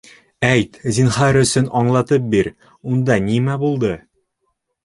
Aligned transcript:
Әйт, 0.47 0.79
зинһар 0.99 1.37
өсөн, 1.41 1.69
аңлатып 1.81 2.27
бир, 2.37 2.51
унда 2.93 3.19
нимә 3.29 3.63
булды? 3.67 3.93